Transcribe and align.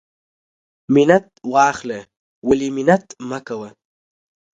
منت 0.93 1.27
واخله 1.53 1.99
ولی 2.47 2.69
منت 2.75 3.05
مکوه. 3.29 3.69